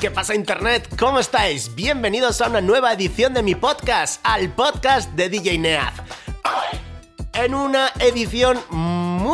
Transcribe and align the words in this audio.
¿Qué 0.00 0.10
pasa 0.10 0.34
Internet? 0.34 0.88
¿Cómo 0.98 1.18
estáis? 1.18 1.74
Bienvenidos 1.74 2.40
a 2.40 2.48
una 2.48 2.62
nueva 2.62 2.94
edición 2.94 3.34
de 3.34 3.42
mi 3.42 3.54
podcast, 3.54 4.18
al 4.24 4.50
podcast 4.50 5.10
de 5.12 5.28
DJ 5.28 5.58
Neaz. 5.58 5.92
En 7.34 7.54
una 7.54 7.92
edición 7.98 8.58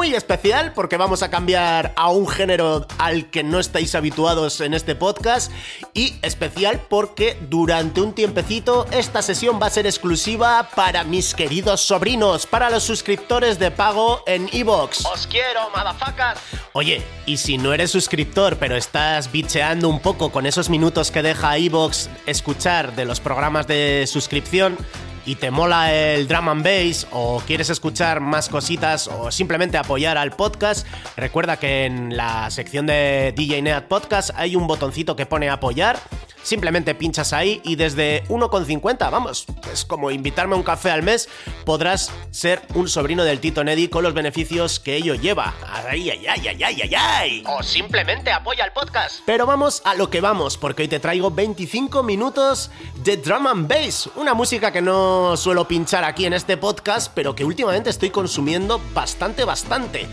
muy 0.07 0.15
especial 0.15 0.73
porque 0.73 0.97
vamos 0.97 1.25
a 1.25 1.31
cambiar 1.31 1.93
a 1.97 2.11
un 2.11 2.29
género 2.29 2.87
al 2.99 3.29
que 3.29 3.43
no 3.43 3.59
estáis 3.59 3.97
habituados 3.97 4.61
en 4.61 4.73
este 4.73 4.95
podcast 4.95 5.51
y 5.95 6.15
especial 6.23 6.81
porque 6.89 7.37
durante 7.51 8.01
un 8.01 8.13
tiempecito 8.13 8.87
esta 8.93 9.21
sesión 9.21 9.59
va 9.61 9.67
a 9.67 9.71
ser 9.71 9.85
exclusiva 9.85 10.69
para 10.77 11.03
mis 11.03 11.35
queridos 11.35 11.81
sobrinos, 11.81 12.47
para 12.47 12.71
los 12.71 12.85
suscriptores 12.85 13.59
de 13.59 13.73
pago 13.73 14.23
en 14.29 14.49
Evox. 14.53 15.05
Os 15.07 15.27
quiero, 15.27 15.71
madafacas. 15.75 16.39
Oye, 16.73 17.03
y 17.27 17.39
si 17.39 17.59
no 17.59 17.75
eres 17.75 17.91
suscriptor 17.91 18.59
pero 18.59 18.77
estás 18.77 19.33
bicheando 19.33 19.89
un 19.89 19.99
poco 19.99 20.31
con 20.31 20.47
esos 20.47 20.71
minutos 20.71 21.11
que 21.11 21.23
deja 21.23 21.57
Evox 21.57 22.11
escuchar 22.27 22.95
de 22.95 23.07
los 23.07 23.19
programas 23.19 23.67
de 23.67 24.05
suscripción, 24.07 24.79
y 25.27 25.35
te 25.35 25.51
mola 25.51 25.93
el 25.93 26.29
drum 26.29 26.49
and 26.49 26.65
bass 26.65 27.07
o 27.11 27.43
quieres 27.47 27.69
escuchar 27.69 28.21
más 28.21 28.49
cositas 28.49 29.09
o 29.09 29.31
simplemente 29.31 29.77
apoyar 29.77 30.17
al 30.17 30.31
podcast, 30.31 30.87
recuerda 31.17 31.59
que 31.59 31.85
en 31.85 32.17
la 32.17 32.49
sección 32.51 32.87
de 32.87 33.35
DJ 33.37 33.61
Neat 33.61 33.89
Podcast 33.89 34.31
hay 34.37 34.57
un 34.57 34.67
botoncito 34.67 35.17
que 35.17 35.27
pone 35.27 35.51
apoyar. 35.51 35.99
Simplemente 36.47 36.95
pinchas 36.95 37.33
ahí 37.33 37.61
y 37.65 37.75
desde 37.75 38.23
1,50, 38.29 39.11
vamos, 39.11 39.47
es 39.73 39.85
como 39.85 40.13
invitarme 40.13 40.55
a 40.55 40.57
un 40.57 40.63
café 40.63 40.93
al 40.93 41.03
mes, 41.03 41.29
podrás 41.65 42.13
ser 42.31 42.63
un 42.77 42.89
sobrino 42.89 43.25
del 43.25 43.41
Tito 43.41 43.65
Neddy 43.65 43.89
con 43.89 44.05
los 44.05 44.15
beneficios 44.15 44.79
que 44.79 44.95
ello 44.95 45.17
lleva. 45.17 45.57
Ay, 45.67 46.09
ay, 46.09 46.25
ay, 46.25 46.47
ay, 46.47 46.63
ay, 46.63 46.83
ay, 46.83 46.95
ay. 46.97 47.45
O 47.49 47.65
simplemente 47.65 48.31
apoya 48.31 48.65
el 48.65 48.71
podcast. 48.71 49.23
Pero 49.27 49.45
vamos 49.45 49.83
a 49.85 49.97
lo 49.97 50.09
que 50.09 50.21
vamos, 50.21 50.57
porque 50.57 50.83
hoy 50.83 50.89
te 50.89 51.01
traigo 51.01 51.33
25 51.33 52.05
minutos 52.05 52.71
de 53.03 53.17
drum 53.17 53.49
and 53.49 53.67
bass, 53.67 54.09
una 54.15 54.33
música 54.33 54.71
que 54.71 54.81
no 54.81 55.37
suelo 55.37 55.67
pinchar 55.67 56.05
aquí 56.05 56.27
en 56.27 56.33
este 56.33 56.57
podcast, 56.57 57.11
pero 57.13 57.35
que 57.35 57.45
últimamente 57.45 57.91
estoy 57.91 58.11
consumiendo 58.11 58.81
bastante, 58.95 59.45
bastante. 59.45 60.07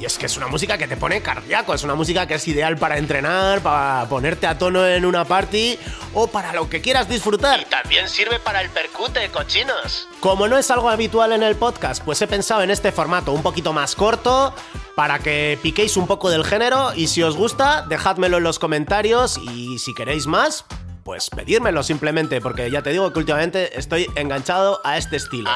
Y 0.00 0.06
es 0.06 0.16
que 0.16 0.24
es 0.24 0.36
una 0.38 0.46
música 0.46 0.78
que 0.78 0.88
te 0.88 0.96
pone 0.96 1.20
cardíaco, 1.20 1.74
es 1.74 1.84
una 1.84 1.94
música 1.94 2.26
que 2.26 2.36
es 2.36 2.48
ideal 2.48 2.78
para 2.78 2.96
entrenar, 2.96 3.60
para 3.60 4.08
ponerte 4.08 4.46
a 4.46 4.56
tono 4.56 4.86
en 4.86 5.04
una 5.04 5.26
party 5.26 5.78
o 6.14 6.26
para 6.28 6.54
lo 6.54 6.70
que 6.70 6.80
quieras 6.80 7.06
disfrutar. 7.06 7.60
Y 7.60 7.66
también 7.66 8.08
sirve 8.08 8.38
para 8.38 8.62
el 8.62 8.70
percute, 8.70 9.28
cochinos. 9.28 10.08
Como 10.20 10.48
no 10.48 10.56
es 10.56 10.70
algo 10.70 10.88
habitual 10.88 11.32
en 11.32 11.42
el 11.42 11.54
podcast, 11.54 12.02
pues 12.02 12.22
he 12.22 12.26
pensado 12.26 12.62
en 12.62 12.70
este 12.70 12.92
formato 12.92 13.32
un 13.32 13.42
poquito 13.42 13.74
más 13.74 13.94
corto 13.94 14.54
para 14.94 15.18
que 15.18 15.58
piquéis 15.62 15.98
un 15.98 16.06
poco 16.06 16.30
del 16.30 16.46
género 16.46 16.94
y 16.94 17.08
si 17.08 17.22
os 17.22 17.36
gusta, 17.36 17.84
dejádmelo 17.86 18.38
en 18.38 18.44
los 18.44 18.58
comentarios 18.58 19.36
y 19.36 19.78
si 19.80 19.92
queréis 19.92 20.26
más, 20.26 20.64
pues 21.02 21.30
pedírmelo 21.30 21.82
simplemente, 21.82 22.40
porque 22.40 22.70
ya 22.70 22.82
te 22.82 22.90
digo 22.90 23.12
que 23.12 23.18
últimamente 23.18 23.78
estoy 23.78 24.06
enganchado 24.14 24.80
a 24.84 24.96
este 24.96 25.16
estilo. 25.16 25.50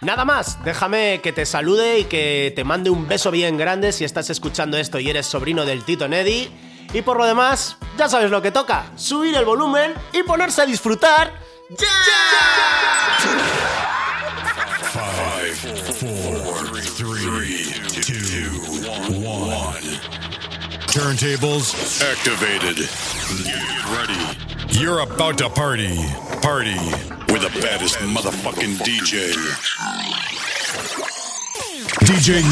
Nada 0.00 0.24
más, 0.24 0.62
déjame 0.64 1.20
que 1.22 1.32
te 1.32 1.46
salude 1.46 2.00
y 2.00 2.04
que 2.04 2.52
te 2.54 2.64
mande 2.64 2.90
un 2.90 3.08
beso 3.08 3.30
bien 3.30 3.56
grande 3.56 3.92
si 3.92 4.04
estás 4.04 4.30
escuchando 4.30 4.76
esto 4.76 4.98
y 4.98 5.10
eres 5.10 5.26
sobrino 5.26 5.64
del 5.64 5.84
Tito 5.84 6.08
Neddy. 6.08 6.50
Y 6.92 7.02
por 7.02 7.16
lo 7.16 7.24
demás, 7.24 7.76
ya 7.98 8.08
sabes 8.08 8.30
lo 8.30 8.40
que 8.40 8.52
toca, 8.52 8.86
subir 8.94 9.34
el 9.36 9.44
volumen 9.44 9.94
y 10.12 10.22
ponerse 10.22 10.62
a 10.62 10.66
disfrutar. 10.66 11.32
¡Ya! 11.70 11.86
Turntables 20.94 22.00
activated. 22.02 22.76
Get 23.42 23.84
ready. 23.90 24.43
You're 24.76 25.00
about 25.00 25.38
to 25.38 25.48
party. 25.48 25.96
Party 26.42 26.74
with 27.32 27.42
the 27.42 27.60
baddest 27.62 27.98
motherfucking 27.98 28.78
DJ. 28.78 29.32
DJ 32.04 32.42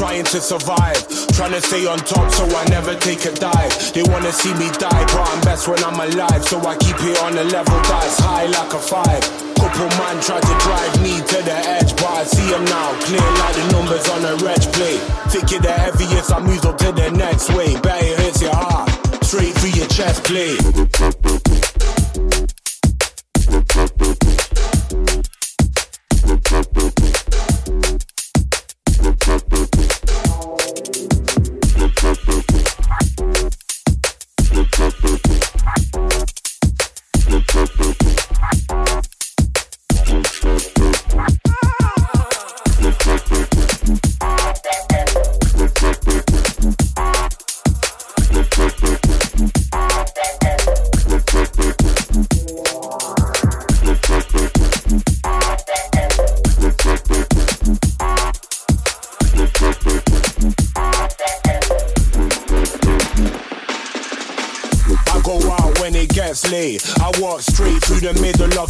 Nails. 0.00 0.32
to 0.32 0.40
survive. 0.40 1.08
Trying 1.32 1.52
to 1.52 1.60
stay 1.60 1.86
on 1.86 1.98
top 1.98 2.30
so 2.32 2.44
I 2.44 2.64
never 2.68 2.94
take 2.96 3.24
a 3.24 3.32
dive. 3.32 3.72
They 3.94 4.02
wanna 4.02 4.32
see 4.32 4.52
me 4.54 4.68
die, 4.78 5.04
but 5.12 5.28
I'm 5.28 5.40
best 5.40 5.68
when 5.68 5.82
I'm 5.84 5.98
alive. 5.98 6.44
So 6.44 6.60
I 6.60 6.76
keep 6.76 6.96
it 7.00 7.18
on 7.22 7.32
a 7.38 7.44
level 7.44 7.78
that's 7.88 8.18
high 8.18 8.46
like 8.46 8.72
a 8.72 8.78
five. 8.78 9.22
Couple 9.56 9.88
man 9.98 10.20
tried 10.20 10.42
to 10.42 10.54
drive 10.60 11.02
me 11.02 11.16
to 11.16 11.38
the 11.42 11.56
edge, 11.76 11.96
but 11.96 12.12
I 12.12 12.24
see 12.24 12.46
him 12.52 12.64
now, 12.66 12.92
clear 13.00 13.20
like 13.40 13.54
the 13.56 13.72
numbers 13.72 14.08
on 14.08 14.24
a 14.24 14.36
reg 14.44 14.60
plate. 14.72 15.00
Think 15.32 15.50
you're 15.50 15.60
the 15.60 15.72
heaviest, 15.72 16.32
I 16.32 16.40
move 16.40 16.64
up 16.66 16.78
to 16.78 16.92
the 16.92 17.10
next 17.10 17.50
way. 17.54 17.74
Bet 17.80 18.02
it 18.02 18.18
hits 18.20 18.42
your 18.42 18.54
heart, 18.54 18.88
straight 19.24 19.54
through 19.54 19.70
your 19.70 19.88
chest 19.88 20.24
plate. 20.24 21.45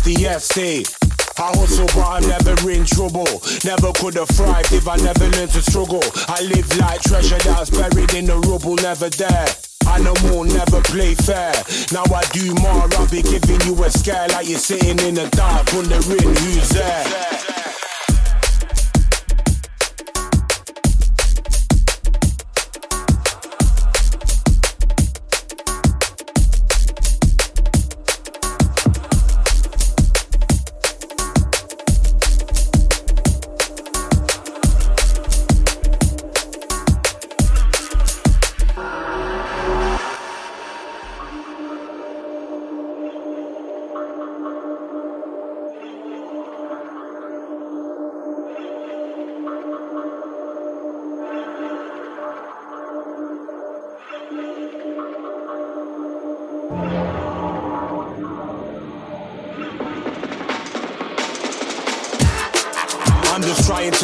The 0.06 0.24
estate. 0.30 0.96
I 1.36 1.50
hustle, 1.58 1.86
but 1.86 2.06
I'm 2.06 2.28
never 2.28 2.54
in 2.70 2.86
trouble. 2.86 3.26
Never 3.64 3.90
could 3.98 4.14
have 4.14 4.28
thrived 4.28 4.72
if 4.72 4.86
I 4.86 4.96
never 4.96 5.26
learned 5.34 5.50
to 5.50 5.62
struggle. 5.62 6.02
I 6.28 6.42
live 6.42 6.70
like 6.78 7.02
treasure 7.02 7.38
that's 7.38 7.70
buried 7.70 8.14
in 8.14 8.26
the 8.26 8.38
rubble, 8.46 8.76
never 8.76 9.10
there. 9.10 9.46
Animal 9.90 10.44
never 10.44 10.80
play 10.82 11.14
fair. 11.14 11.52
Now 11.92 12.06
I 12.14 12.22
do 12.30 12.54
more, 12.62 12.86
I'll 12.94 13.10
be 13.10 13.22
giving 13.22 13.60
you 13.66 13.74
a 13.82 13.90
scare 13.90 14.28
like 14.28 14.48
you're 14.48 14.58
sitting 14.58 14.98
in 15.00 15.14
the 15.16 15.28
dark, 15.30 15.66
wondering 15.74 16.34
who's 16.38 16.68
there. 16.70 17.55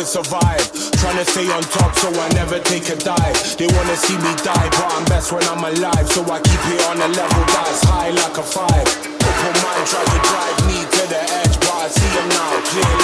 To 0.02 0.06
survive, 0.06 0.72
trying 0.98 1.16
to 1.16 1.24
stay 1.24 1.48
on 1.52 1.62
top 1.62 1.94
so 1.94 2.08
I 2.08 2.28
never 2.34 2.58
take 2.58 2.88
a 2.88 2.96
dive. 2.96 3.38
They 3.56 3.66
wanna 3.66 3.96
see 3.96 4.16
me 4.18 4.34
die, 4.42 4.68
but 4.74 4.88
I'm 4.94 5.04
best 5.04 5.30
when 5.30 5.44
I'm 5.44 5.62
alive, 5.62 6.08
so 6.10 6.22
I 6.24 6.40
keep 6.40 6.62
it 6.74 6.82
on 6.90 6.96
a 6.96 7.08
level 7.08 7.44
that's 7.54 7.84
high 7.84 8.10
like 8.10 8.36
a 8.36 8.42
five. 8.42 8.86
Couple 9.22 9.52
man 9.62 9.80
try 9.86 10.02
to 10.02 10.18
drive 10.26 10.58
me 10.66 10.78
to 10.96 11.02
the 11.06 11.22
edge, 11.38 11.54
but 11.60 11.74
I 11.84 11.88
see 11.88 12.10
them 12.16 12.28
now, 12.30 12.50
clear 12.66 13.01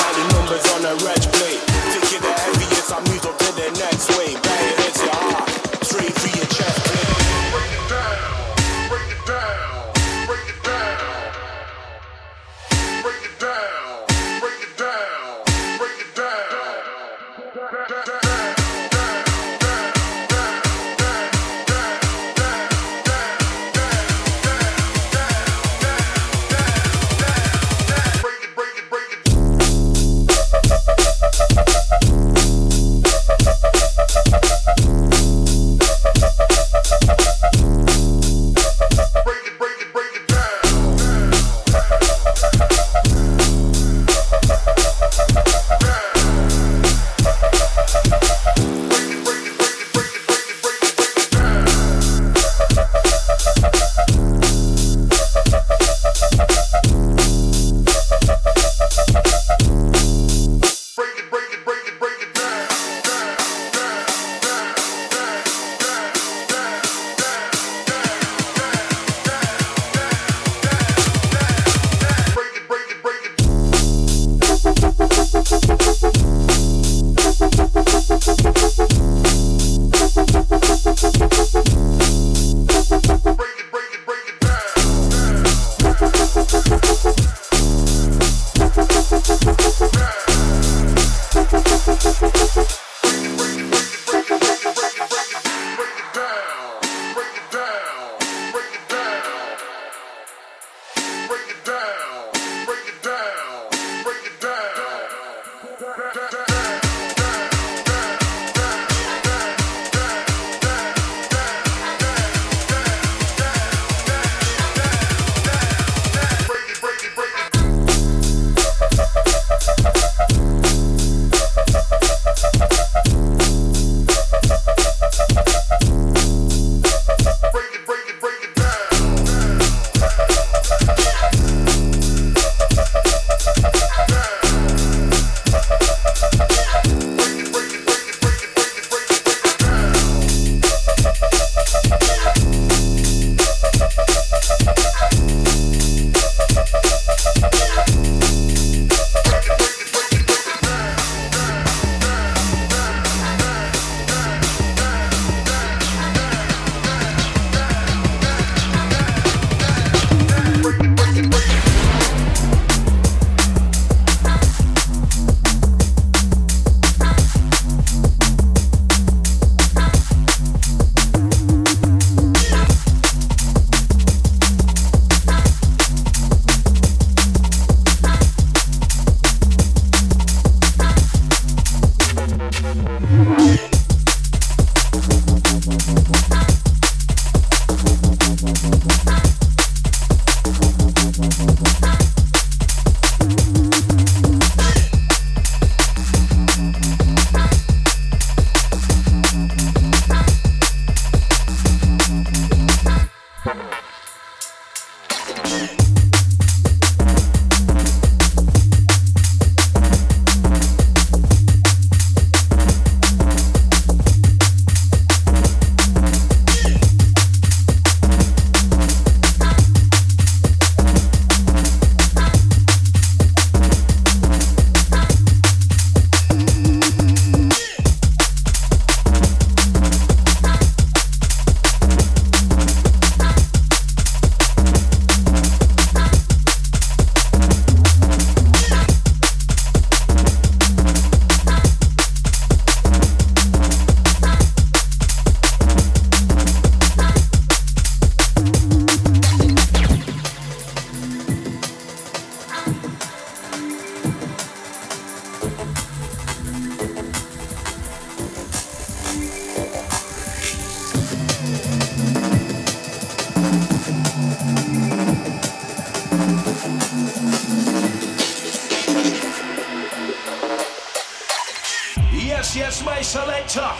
selector. 273.09 273.73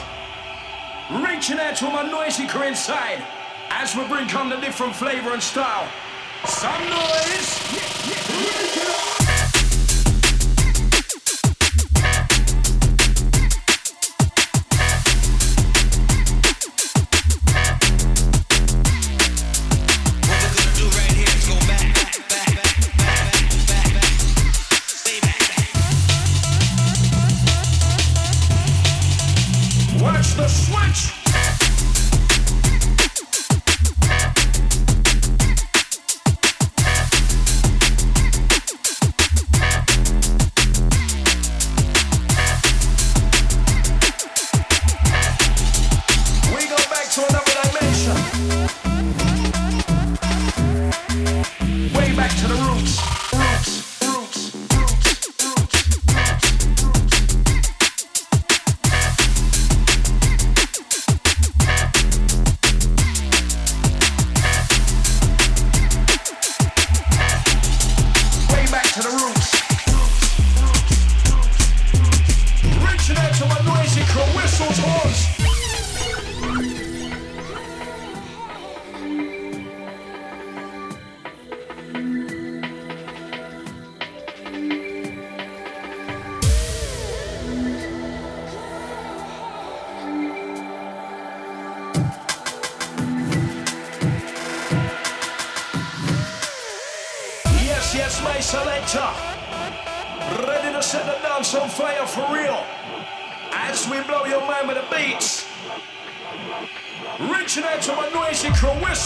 Reaching 1.11 1.59
out 1.59 1.77
to 1.77 1.85
my 1.91 2.03
noisy 2.03 2.47
crew 2.47 2.63
inside 2.63 3.23
as 3.69 3.95
we 3.95 4.07
bring 4.09 4.35
on 4.35 4.49
the 4.49 4.57
different 4.57 4.97
flavor 4.97 5.35
and 5.35 5.43
style. 5.43 5.87
Some 6.47 6.89
noise. 6.89 7.51
Yeah, 7.75 8.11
yeah, 8.11 8.83
yeah. 8.83 9.08
the 30.39 30.47
switch. 30.47 31.18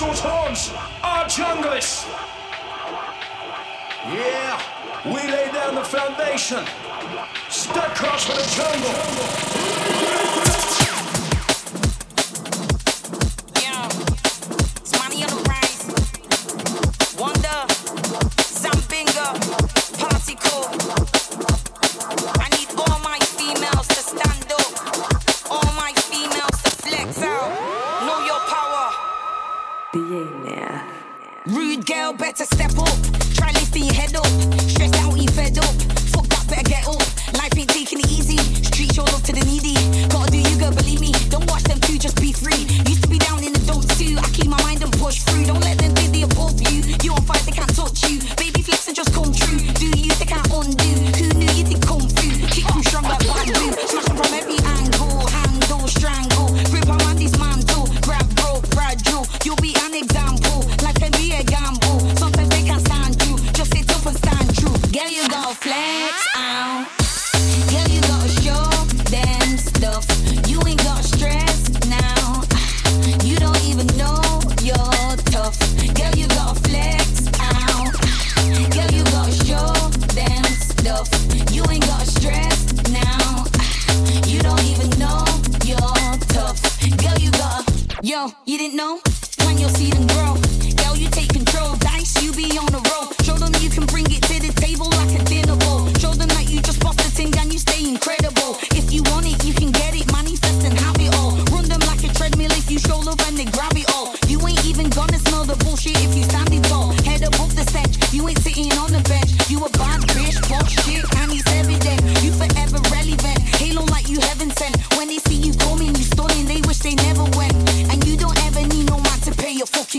our 0.04 1.24
junglists. 1.28 2.06
Yeah, 4.10 4.60
we 5.04 5.30
lay 5.30 5.50
down 5.52 5.76
the 5.76 5.84
foundation. 5.84 6.64
Step 7.48 7.94
cross 7.94 8.24
for 8.24 8.32
the 8.32 8.46
jungle. 8.56 9.51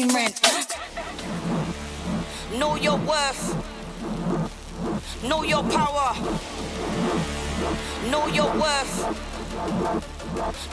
fucking 0.03 0.15
rent. 0.15 0.41
Know 2.57 2.75
your 2.75 2.97
worth. 2.97 3.55
Know 5.23 5.43
your 5.43 5.63
power. 5.63 6.15
Know 8.09 8.27
your 8.27 8.51
worth. 8.59 9.05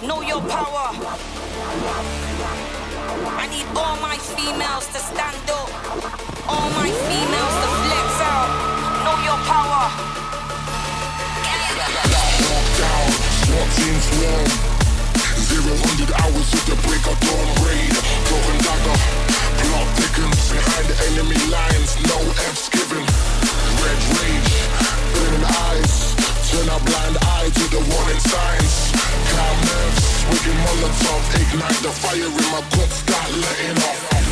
Know 0.03 0.23
your 0.23 0.41
power. 0.43 0.91
I 3.37 3.47
need 3.51 3.67
all 3.77 3.97
my 4.01 4.17
females 4.17 4.87
to 4.89 4.99
stand 4.99 5.51
up. 5.51 5.71
All 6.49 6.71
my 6.71 6.91
females 6.91 7.57
to 7.63 7.69
flex 7.85 8.21
out. 8.21 8.51
Know 9.05 9.17
your 9.29 9.39
power. 9.47 9.91
Get 11.45 11.61
it. 11.61 11.77
Lockdown, 12.51 13.11
Zero 15.51 15.75
hundred 15.83 16.15
hours 16.15 16.47
the 16.71 16.79
break 16.87 17.03
of 17.11 17.19
dawn 17.27 17.49
raid. 17.67 17.95
Broken 18.31 18.59
dagger, 18.63 18.99
plot. 19.59 19.89
Behind 20.47 20.87
the 20.87 20.97
enemy 21.11 21.41
lines, 21.51 21.99
no 22.07 22.19
F's 22.55 22.71
given. 22.71 23.03
Red 23.83 24.01
rage, 24.15 24.55
burning 25.11 25.47
eyes. 25.67 26.15
Turn 26.51 26.71
blind 26.87 27.17
eye 27.35 27.51
to 27.51 27.65
the 27.75 27.83
warning 27.83 28.23
signs. 28.23 28.95
Calm 29.35 29.59
nerves, 29.67 30.07
Molotov. 30.63 31.23
Ignite 31.35 31.83
the 31.83 31.93
fire 31.99 32.31
in 32.31 32.47
my 32.55 32.63
cup. 32.71 32.91
start 32.95 33.31
letting 33.43 33.79
off. 33.83 34.30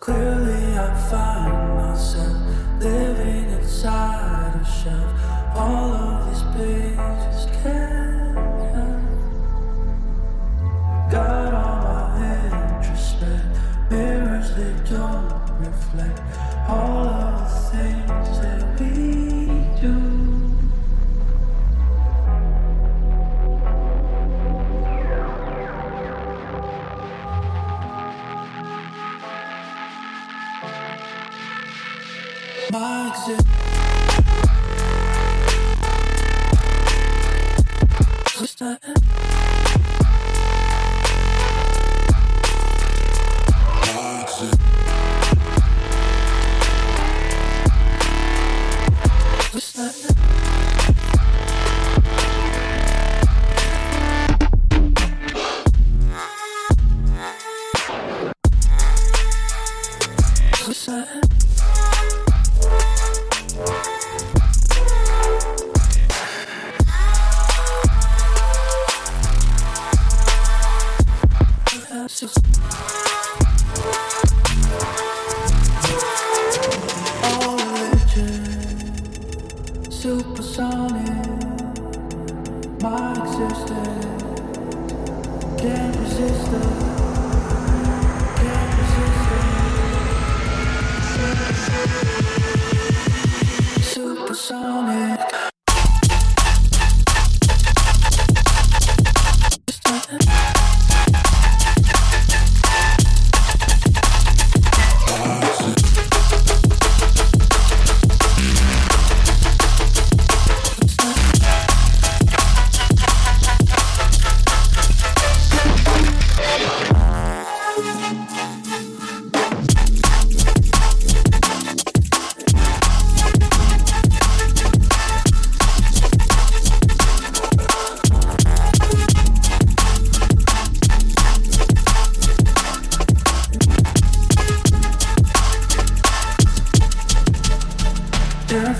Clearly, 0.00 0.78
I 0.78 0.94
find 1.10 1.76
myself 1.76 2.38
living 2.80 3.50
inside 3.50 4.54
a 4.54 4.64
shell. 4.64 5.14
All 5.54 5.92
of 5.92 6.30
these 6.30 6.42
pages 6.56 7.46
Got 11.10 11.54
all 11.54 11.78
my 11.88 12.26
introspect 12.50 13.90
mirrors, 13.90 14.54
they 14.54 14.74
don't 14.90 15.32
reflect 15.58 16.20
all 16.68 17.06
of 17.06 17.38
the 17.40 17.48
things 17.70 18.40
that 18.40 18.78
we 18.78 18.86
do. 19.80 19.94
My 32.70 33.08
existence. 38.36 38.97
Supersonic, 80.00 81.26
my 82.80 83.10
existence 83.18 84.06
can't 85.60 85.96
resist 85.96 86.52
it. 86.52 86.87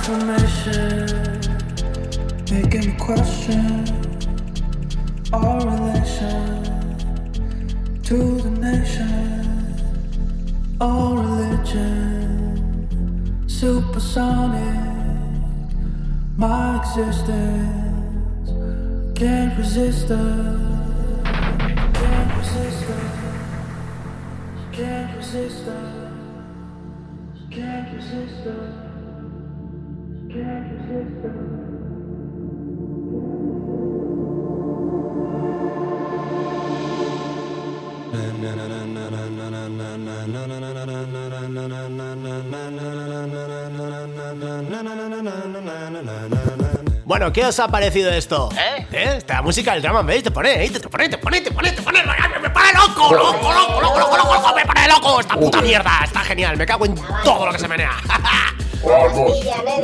Information 0.08 1.38
making 2.50 2.86
me 2.86 2.96
question 2.98 3.77
Bueno, 47.08 47.32
¿qué 47.32 47.42
os 47.42 47.58
ha 47.58 47.68
parecido 47.68 48.10
esto? 48.10 48.50
¿Eh? 48.52 49.14
Esta 49.16 49.40
música 49.40 49.72
del 49.72 49.80
drama, 49.80 50.02
¿veis? 50.02 50.22
Te 50.22 50.30
pone, 50.30 50.50
ahí, 50.50 50.68
te 50.68 50.78
pone, 50.78 51.08
te 51.08 51.16
pone, 51.16 51.40
te 51.40 51.50
pone, 51.50 51.72
te 51.72 51.80
pone, 51.80 52.02
me 52.02 52.38
me 52.38 52.50
pone 52.50 52.66
loco, 52.74 53.14
loco, 53.14 53.50
loco, 53.50 53.80
loco, 53.80 53.80
loco, 53.80 54.16
loco, 54.18 54.34
loco, 54.34 54.54
me 54.54 54.66
pone 54.66 54.88
loco, 54.88 55.20
esta 55.20 55.34
puta 55.34 55.62
mierda, 55.62 56.00
está 56.04 56.20
genial, 56.20 56.58
me 56.58 56.66
cago 56.66 56.84
en 56.84 56.94
todo 57.24 57.46
lo 57.46 57.52
que 57.52 57.60
se 57.60 57.66
menea. 57.66 57.92
Vamos. 58.84 59.32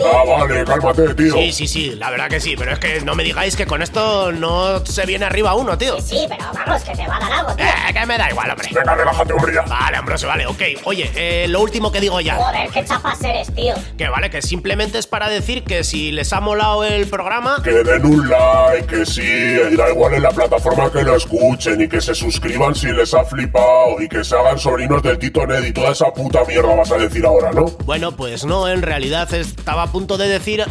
Ah, 0.05 0.23
vale, 0.27 0.65
cálmate, 0.65 1.15
tío. 1.15 1.35
Sí, 1.35 1.53
sí, 1.53 1.67
sí, 1.67 1.91
la 1.97 2.11
verdad 2.11 2.29
que 2.29 2.41
sí, 2.41 2.55
pero 2.57 2.73
es 2.73 2.79
que 2.79 3.01
no 3.01 3.15
me 3.15 3.25
digáis 3.25 3.57
que 3.57 3.67
con 3.67 3.83
esto 3.83 4.33
no 4.33 4.85
se 4.85 5.07
viene 5.07 5.25
arriba 5.25 5.55
uno, 5.55 5.77
tío. 5.77 6.01
Sí, 6.01 6.27
pero 6.29 6.45
vamos, 6.53 6.83
que 6.83 6.95
te 6.95 7.07
va 7.07 7.17
a 7.17 7.21
dar 7.21 7.33
algo, 7.33 7.55
tío. 7.55 7.65
Eh, 7.67 7.93
que 7.93 8.07
me 8.07 8.19
da 8.19 8.31
igual, 8.31 8.51
hombre. 8.51 8.69
Venga, 8.73 8.95
relájate, 8.95 9.33
hombre, 9.33 9.55
ya. 9.55 9.63
Vale, 9.63 9.97
Ambrosio, 9.97 10.29
vale, 10.29 10.47
ok. 10.47 10.63
Oye, 10.85 11.11
eh, 11.15 11.47
lo 11.49 11.61
último 11.61 11.91
que 11.91 12.01
digo 12.01 12.21
ya. 12.21 12.37
Joder, 12.37 12.71
qué 12.71 12.85
chapas 12.85 13.23
eres, 13.23 13.53
tío. 13.55 13.75
Que 13.97 14.09
vale, 14.09 14.31
que 14.31 14.43
simplemente 14.43 14.99
es 14.99 15.07
para 15.07 15.29
decir 15.29 15.65
que 15.65 15.85
si 15.85 16.13
les 16.13 16.33
ha 16.33 16.41
molado 16.41 16.85
el 16.85 17.07
programa, 17.07 17.61
Que 17.63 17.71
den 17.71 18.05
un 18.05 18.29
like, 18.29 18.87
que 18.87 19.07
sí, 19.07 19.23
y 19.23 19.77
da 19.77 19.91
igual 19.91 20.15
en 20.15 20.23
la 20.23 20.31
plataforma 20.31 20.91
que 20.91 21.03
lo 21.03 21.17
escuchen 21.17 21.81
y 21.81 21.89
que 21.89 22.01
se 22.01 22.15
suscriban 22.15 22.75
si 22.75 22.89
les 22.89 23.13
ha 23.15 23.25
flipado 23.25 24.01
y 24.01 24.09
que 24.09 24.25
se 24.25 24.37
hagan 24.37 24.59
sobrinos 24.59 25.03
del 25.03 25.19
Tito 25.19 25.47
Ned 25.47 25.65
y 25.65 25.73
toda 25.73 25.91
esa 25.91 26.13
puta 26.13 26.45
mierda 26.45 26.75
vas 26.75 26.91
a 26.93 26.97
decir 26.99 27.25
ahora, 27.27 27.53
¿no? 27.53 27.65
Bueno, 27.85 28.13
pues 28.13 28.45
no, 28.45 28.69
en 28.69 28.83
realidad 28.85 29.33
estaba 29.35 29.85
a 29.85 29.93
punto 29.93 30.17
de 30.19 30.29
decir, 30.29 30.65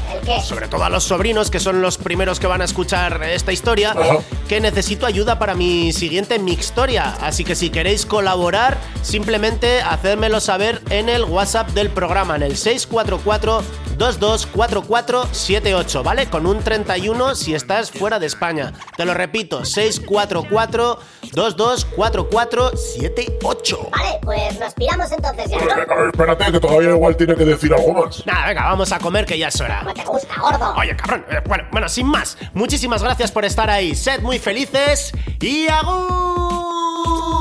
sobre 0.44 0.68
todo 0.68 0.84
a 0.84 0.90
los 0.90 1.04
sobrinos, 1.04 1.50
que 1.52 1.60
son 1.60 1.82
los 1.82 1.98
primeros 1.98 2.40
que 2.40 2.48
van 2.48 2.62
a 2.62 2.66
escuchar 2.66 3.22
esta 3.24 3.52
historia, 3.52 3.92
Ajá. 3.92 4.20
que 4.48 4.60
necesito 4.62 5.06
ayuda 5.06 5.40
para 5.40 5.56
mi 5.56 5.92
siguiente 5.94 6.40
mixtoria. 6.40 7.16
Así 7.22 7.44
que 7.44 7.56
si 7.56 7.70
queréis 7.70 8.06
colaborar, 8.06 8.78
simplemente 9.02 9.82
hacérmelo 9.82 10.40
saber 10.40 10.82
en 10.90 11.10
el 11.10 11.24
WhatsApp 11.26 11.70
del 11.72 11.90
programa, 11.90 12.36
en 12.36 12.44
el 12.44 12.58
644 12.58 13.64
224478, 13.98 16.04
¿vale? 16.04 16.30
Con 16.30 16.46
un 16.46 16.60
31 16.64 17.36
si 17.36 17.54
estás 17.56 17.92
fuera 17.92 18.20
de 18.20 18.26
España. 18.28 18.74
Te 18.98 19.06
lo 19.06 19.14
repito, 19.14 19.64
644 19.66 21.00
224478. 21.34 23.90
Vale, 23.92 24.20
pues 24.22 24.60
nos 24.60 24.74
piramos 24.74 25.12
entonces 25.12 25.50
ya, 25.50 25.58
¿no? 25.58 25.66
Venga, 25.66 25.86
espérate, 26.12 26.52
que 26.52 26.60
todavía 26.60 26.90
igual 26.90 27.16
tiene 27.18 27.36
que 27.36 27.46
decir 27.46 27.74
algo 27.74 27.94
más. 28.06 28.26
Nada, 28.26 28.48
venga, 28.48 28.64
vamos 28.64 28.92
a 28.92 29.00
comer 29.00 29.26
que 29.26 29.38
ya 29.38 29.48
es 29.48 29.60
hora. 29.62 29.80
Como 29.82 29.94
te 29.94 30.04
gusta, 30.06 30.36
gordo. 30.40 30.74
Oye, 30.78 30.96
cabrón. 30.96 31.26
eh, 31.30 31.42
bueno, 31.48 31.64
bueno, 31.72 31.90
sin 31.90 32.08
más. 32.08 32.38
Muchísimas 32.54 33.04
gracias 33.04 33.32
por 33.32 33.46
estar 33.46 33.70
ahí. 33.70 33.96
Sed 33.96 34.22
muy 34.22 34.40
felices 34.40 35.12
y 35.40 35.68
agur. 35.68 37.33